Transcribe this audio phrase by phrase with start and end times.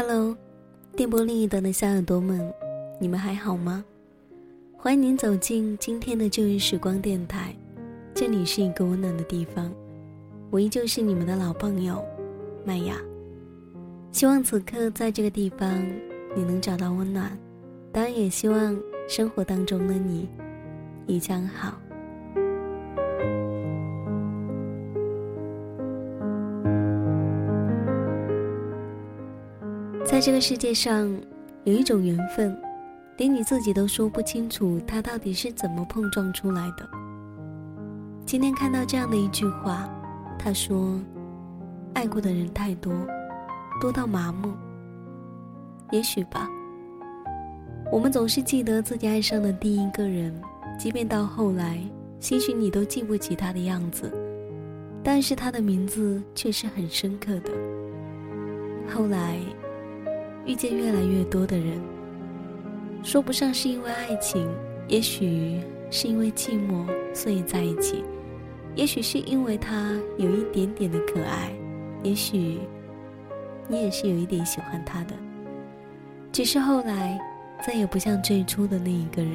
[0.00, 0.36] Hello，
[0.94, 2.54] 电波另一端的小耳朵们，
[3.00, 3.84] 你们还好吗？
[4.76, 7.52] 欢迎您走进今天的旧日时光电台，
[8.14, 9.74] 这里是一个温暖的地方，
[10.50, 12.00] 我依旧是你们的老朋友
[12.64, 12.94] 麦雅。
[14.12, 15.84] 希望此刻在这个地方
[16.32, 17.36] 你能找到温暖，
[17.90, 20.28] 当然也希望生活当中的你
[21.08, 21.76] 一将好。
[30.10, 31.06] 在这个世界上，
[31.64, 32.58] 有一种缘分，
[33.18, 36.88] 连你自己都说不清楚它到底是怎么碰撞出来的。
[38.24, 39.86] 今天看到这样的一句话，
[40.38, 40.98] 他说
[41.92, 42.90] ：“爱过的人太多，
[43.82, 44.50] 多到麻木。”
[45.92, 46.48] 也许吧。
[47.92, 50.34] 我们总是记得自己爱上的第一个人，
[50.78, 51.78] 即便到后来，
[52.18, 54.10] 兴许你都记不起他的样子，
[55.04, 57.52] 但是他的名字却是很深刻的。
[58.90, 59.38] 后来。
[60.48, 61.78] 遇见越来越多的人，
[63.04, 64.48] 说不上是因为爱情，
[64.88, 65.60] 也许
[65.90, 68.02] 是因为寂寞，所以在一起；
[68.74, 71.52] 也许是因为他有一点点的可爱，
[72.02, 72.60] 也许
[73.68, 75.14] 你也是有一点喜欢他的。
[76.32, 77.20] 只是后来，
[77.62, 79.34] 再也不像最初的那一个人，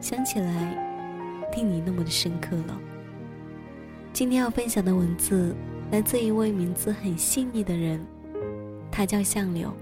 [0.00, 2.76] 想起来令你那么的深刻了。
[4.12, 5.54] 今天要分享的文字
[5.92, 8.04] 来自一位名字很细腻的人，
[8.90, 9.72] 他叫相柳。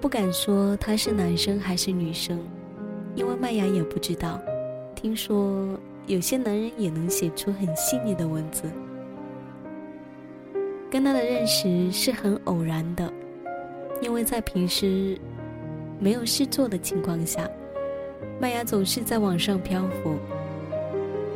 [0.00, 2.38] 不敢说他是男生还是女生，
[3.16, 4.40] 因为麦芽也不知道。
[4.94, 8.64] 听说有些男人也能写出很细腻的文字。
[10.90, 13.12] 跟他的认识是很偶然的，
[14.00, 15.18] 因为在平时
[15.98, 17.48] 没有事做的情况下，
[18.40, 20.14] 麦芽总是在网上漂浮。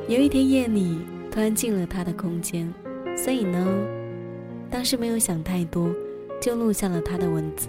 [0.08, 0.98] 有一天夜里，
[1.30, 2.72] 突然进了他的空间，
[3.16, 3.66] 所以呢，
[4.70, 5.90] 当时没有想太多，
[6.40, 7.68] 就录下了他的文字。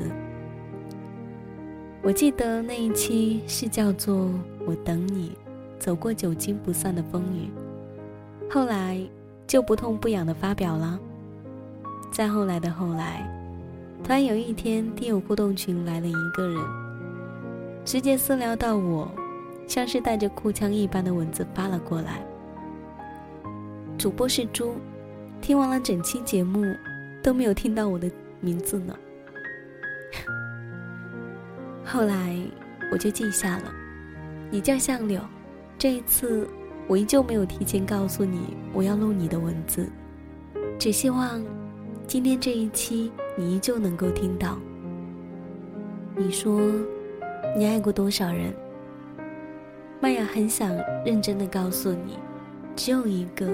[2.03, 4.25] 我记得那一期是叫做
[4.66, 5.30] 《我等你》，
[5.80, 7.50] 走过久经不散的风雨，
[8.52, 9.00] 后来
[9.47, 11.00] 就不痛不痒的发表了。
[12.12, 13.25] 再后来的后来，
[14.03, 16.62] 突然有一天，听友互动群来了一个人，
[17.86, 19.09] 直接私聊到我，
[19.66, 22.22] 像是带着哭腔一般的文字发了过来。
[23.97, 24.74] 主播是猪，
[25.40, 26.66] 听完了整期节目，
[27.24, 28.94] 都没有听到我的名字呢。
[31.93, 32.35] 后来
[32.91, 33.71] 我就记下了，
[34.49, 35.21] 你叫相柳。
[35.77, 36.49] 这一次
[36.87, 39.87] 我依旧没有提前告诉你我要录你的文字，
[40.79, 41.45] 只希望
[42.07, 44.57] 今天这一期你依旧能够听到。
[46.15, 46.59] 你说
[47.55, 48.51] 你爱过多少人？
[50.01, 50.75] 麦雅很想
[51.05, 52.17] 认真的告诉你，
[52.75, 53.47] 只有一个，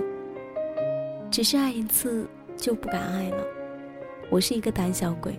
[1.30, 2.26] 只是爱一次
[2.56, 3.44] 就不敢爱了。
[4.30, 5.38] 我是一个胆小鬼，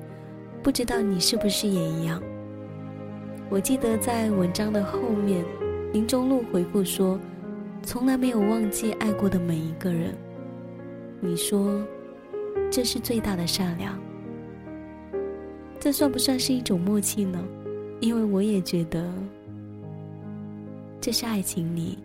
[0.62, 2.22] 不知道你是不是也一样。
[3.50, 5.44] 我记得在文章的后面，
[5.92, 7.18] 林中路回复说
[7.82, 10.14] ：“从来没有忘记爱过的每一个人。”
[11.18, 11.84] 你说，
[12.70, 13.98] 这是最大的善良。
[15.80, 17.44] 这算不算是一种默契呢？
[17.98, 19.12] 因为我也觉得，
[21.00, 21.98] 这是爱情里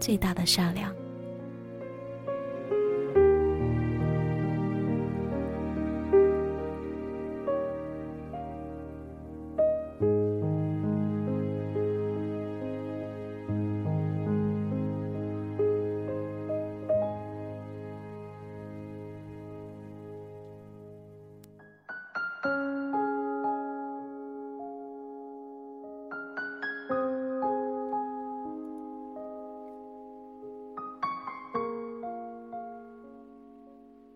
[0.00, 0.90] 最大的善良。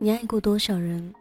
[0.04, 1.14] 你爱过多少人？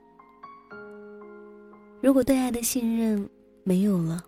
[2.01, 3.29] 如果对爱的信任
[3.63, 4.21] 没有了，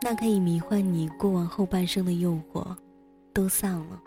[0.00, 2.64] 那可以迷幻你过往后半生的诱惑
[3.32, 4.00] 都散了。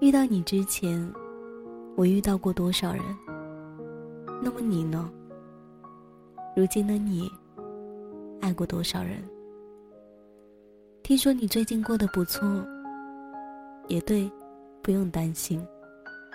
[0.00, 1.12] 遇到你之前，
[1.94, 3.04] 我遇到过多少人？
[4.42, 5.12] 那么你呢？
[6.56, 7.30] 如今的你，
[8.40, 9.22] 爱过多少人？
[11.02, 12.48] 听说你最近过得不错，
[13.88, 14.32] 也对，
[14.80, 15.62] 不用担心。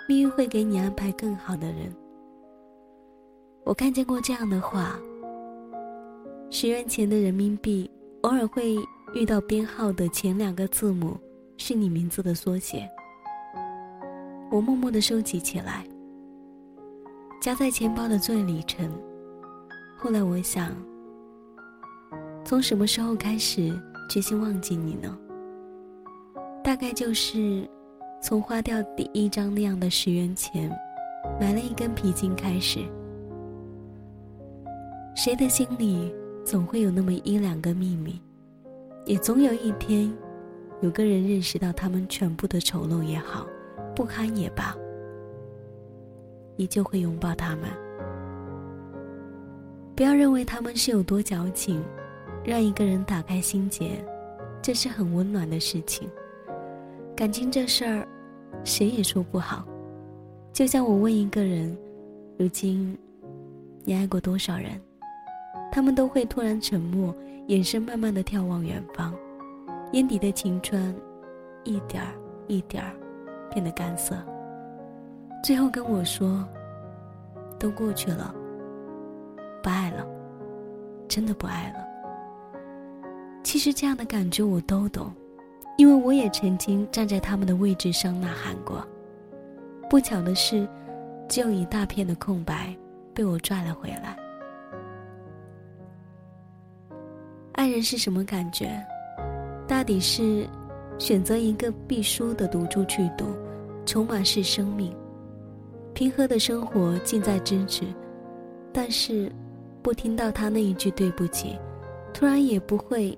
[0.08, 1.92] 命运会给你安排更好的人。
[3.64, 4.96] 我看见过这样的话：
[6.48, 7.90] 十元钱的人民币
[8.22, 8.76] 偶尔会
[9.14, 11.16] 遇到编号的前两个字母
[11.56, 12.88] 是你名字的缩写。
[14.48, 15.84] 我默默的收集起来，
[17.40, 18.88] 夹在钱包的最里层。
[19.96, 20.70] 后来我想，
[22.44, 23.76] 从什么时候开始
[24.08, 25.18] 决心忘记你呢？
[26.62, 27.68] 大概就是。
[28.20, 30.70] 从花掉第一张那样的十元钱，
[31.40, 32.80] 买了一根皮筋开始。
[35.14, 36.12] 谁的心里
[36.44, 38.20] 总会有那么一两个秘密，
[39.04, 40.12] 也总有一天，
[40.80, 43.46] 有个人认识到他们全部的丑陋也好，
[43.94, 44.76] 不堪也罢，
[46.56, 47.70] 你就会拥抱他们。
[49.94, 51.82] 不要认为他们是有多矫情，
[52.44, 54.04] 让一个人打开心结，
[54.60, 56.08] 这是很温暖的事情。
[57.16, 58.06] 感情这事儿，
[58.62, 59.66] 谁也说不好。
[60.52, 61.74] 就像我问一个人，
[62.38, 62.96] 如今，
[63.84, 64.78] 你爱过多少人？
[65.72, 67.14] 他们都会突然沉默，
[67.46, 69.14] 眼神慢慢的眺望远方，
[69.92, 70.94] 眼底的情川，
[71.64, 72.12] 一点儿
[72.48, 72.92] 一点儿
[73.50, 74.14] 变得干涩。
[75.42, 76.46] 最后跟我说
[77.58, 78.34] ：“都过去了，
[79.62, 80.06] 不爱了，
[81.08, 81.82] 真的不爱了。”
[83.42, 85.10] 其实这样的感觉我都懂，
[85.76, 88.86] 因为我也曾经站在他们的位置上呐喊过。
[89.88, 90.66] 不巧的是，
[91.28, 92.74] 只有一大片的空白
[93.14, 94.16] 被我拽了回来。
[97.52, 98.70] 爱人是什么感觉？
[99.66, 100.46] 大抵是
[100.98, 103.26] 选择一个必输的赌注去赌，
[103.84, 104.94] 筹码是生命。
[105.94, 107.84] 平和的生活近在咫尺，
[108.72, 109.32] 但是
[109.82, 111.58] 不听到他那一句对不起，
[112.12, 113.16] 突然也不会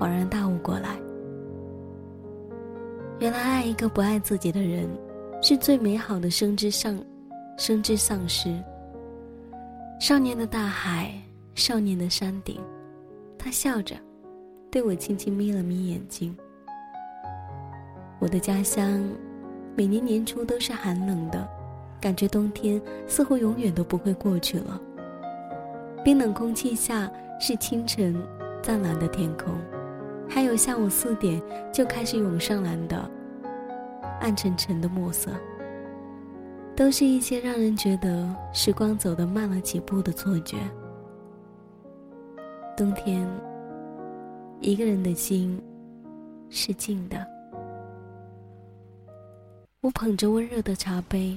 [0.00, 0.98] 恍然大悟过来。
[3.18, 4.88] 原来爱一个不爱自己的人，
[5.42, 6.98] 是最美好的生之丧，
[7.58, 8.50] 生之丧失。
[10.00, 11.12] 少年的大海。
[11.56, 12.58] 少年的山顶，
[13.36, 13.94] 他笑着，
[14.70, 16.34] 对我轻轻眯了眯眼睛。
[18.18, 19.04] 我的家乡，
[19.76, 21.46] 每年年初都是寒冷的，
[22.00, 24.80] 感觉冬天似乎永远都不会过去了。
[26.02, 28.16] 冰冷空气下是清晨
[28.62, 29.52] 湛蓝的天空，
[30.30, 31.42] 还有下午四点
[31.72, 33.10] 就开始涌上来的
[34.20, 35.32] 暗沉沉的墨色，
[36.76, 40.56] 都是一些让人觉得时光走得慢了几步的错觉。
[42.76, 43.28] 冬天，
[44.60, 45.60] 一个人的心
[46.48, 47.26] 是静的。
[49.80, 51.36] 我捧着温热的茶杯，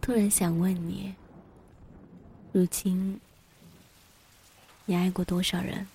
[0.00, 1.14] 突然想问你：
[2.52, 3.20] 如今，
[4.86, 5.86] 你爱过多少人？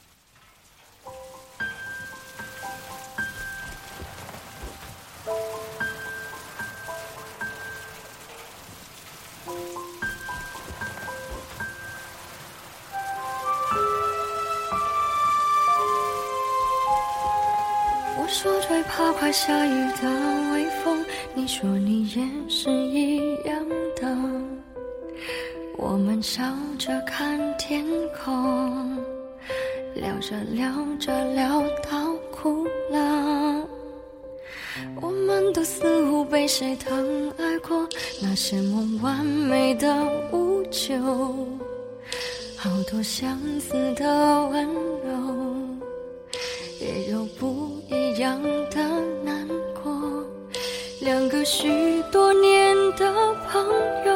[18.17, 19.69] 我说最怕快下雨
[20.01, 21.03] 的微风，
[21.33, 24.17] 你说你也是一样的。
[25.77, 26.43] 我们笑
[26.77, 27.85] 着看天
[28.23, 28.95] 空，
[29.95, 33.67] 聊着聊着聊到哭了。
[35.01, 37.87] 我们都似乎被谁疼爱过，
[38.21, 39.93] 那些梦完美的
[40.31, 40.95] 无救，
[42.55, 45.55] 好多相似的温柔，
[46.79, 47.80] 也有不
[48.21, 48.39] 一样。
[50.99, 53.11] 两个许多年的
[53.49, 53.65] 朋
[54.05, 54.13] 友，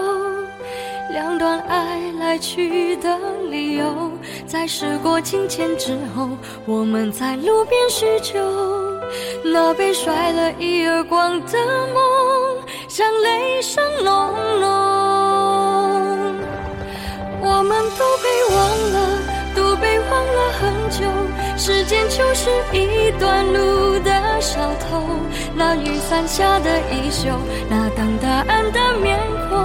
[1.11, 3.17] 两段爱来去的
[3.49, 4.11] 理由，
[4.45, 6.29] 在时过境迁之后，
[6.67, 8.39] 我们在路边叙旧。
[9.43, 11.57] 那被甩了一耳光的
[11.91, 14.13] 梦，像雷声隆
[14.61, 14.69] 隆。
[17.41, 18.57] 我们都被忘
[18.93, 19.14] 了，
[20.15, 21.03] 忘了很久。
[21.57, 25.03] 时间就是一段路的小偷，
[25.55, 27.29] 那雨伞下的衣袖，
[27.69, 29.19] 那等答案的面
[29.49, 29.57] 孔，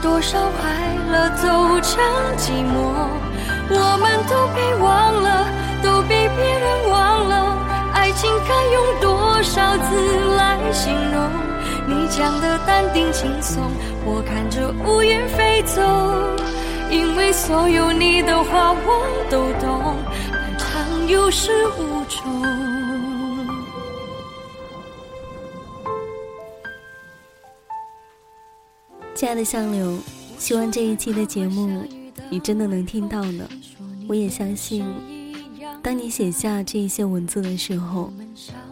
[0.00, 0.70] 多少快
[1.12, 1.46] 乐走
[1.80, 2.02] 成
[2.36, 3.06] 寂寞，
[3.70, 5.46] 我们都被忘了，
[5.82, 7.56] 都被别人忘了，
[7.94, 11.30] 爱情该用多少字来形容？
[11.86, 13.70] 你讲的淡定轻松，
[14.04, 15.82] 我看着乌云飞走，
[16.92, 19.96] 因为所有你的话我都懂。
[21.08, 22.42] 有始无终。
[29.14, 29.98] 亲爱的相柳，
[30.38, 31.82] 希望这一期的节目
[32.30, 33.48] 你真的能听到呢。
[34.08, 34.84] 我也相信，
[35.82, 38.12] 当你写下这一些文字的时候，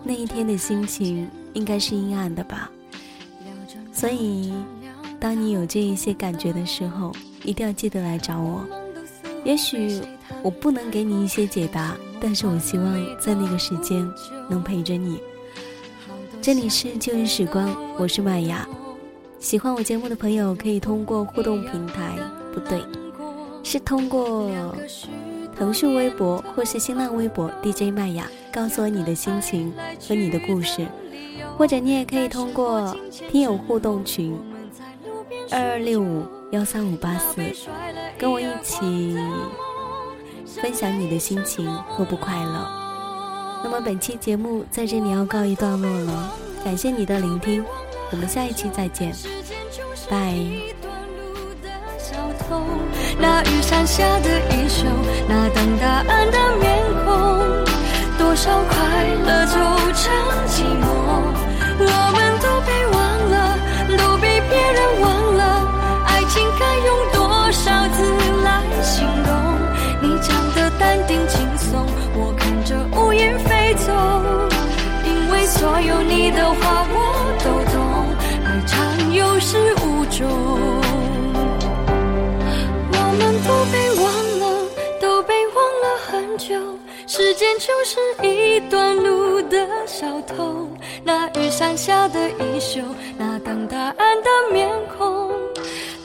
[0.03, 2.71] 那一天的心情应该是阴暗的吧。
[3.93, 4.53] 所以，
[5.19, 7.12] 当你有这一些感觉的时候，
[7.44, 8.66] 一定要记得来找我。
[9.44, 10.00] 也许
[10.42, 11.97] 我不能给你一些解答。
[12.23, 14.06] 但是我希望在那个时间
[14.47, 15.18] 能陪着你。
[16.42, 18.68] 这里是旧日时光，我是麦雅。
[19.38, 22.18] 喜欢我节目的朋友可以通过互动平台，
[22.52, 22.82] 不对，
[23.62, 24.50] 是通过
[25.56, 29.73] 腾讯微博或是新浪微博 DJ 麦雅，告诉我你的心情
[30.06, 30.87] 和你的故事。
[31.56, 32.94] 或者你也可以通过
[33.30, 34.38] 听友互动群
[35.50, 37.40] 二二六五幺三五八四，
[38.19, 39.16] 跟我一起
[40.61, 42.69] 分享你的心情和不快乐。
[43.62, 46.33] 那么本期节目在这里要告一段落了，
[46.64, 47.64] 感谢你的聆听，
[48.11, 49.14] 我们下一期再见，
[50.11, 50.35] 拜。
[53.21, 54.87] 那雨伞下的衣袖，
[55.28, 57.38] 那等答案的面孔，
[58.19, 59.54] 多少快乐走
[59.95, 60.12] 成
[60.49, 60.83] 寂寞，
[61.78, 62.39] 我们
[73.75, 73.93] 走，
[75.05, 76.95] 因为所有你的话我
[77.45, 77.79] 都懂，
[78.45, 80.27] 爱常有始无终。
[82.93, 84.05] 我们都被忘
[84.41, 84.43] 了，
[85.00, 86.55] 都被忘了很久。
[87.07, 90.69] 时间就是一段路的小偷。
[91.03, 92.81] 那雨伞下的衣袖，
[93.19, 95.33] 那等答案的面孔，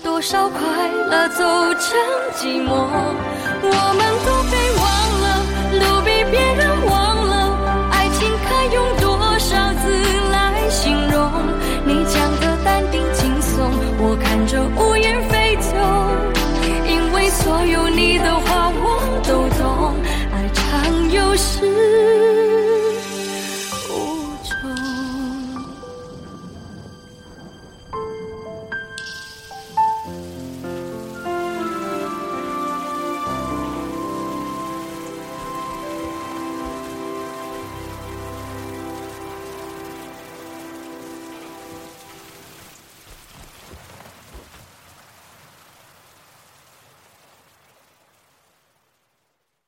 [0.03, 0.60] 多少快
[1.10, 1.43] 乐走
[1.75, 1.98] 成
[2.36, 2.88] 寂寞。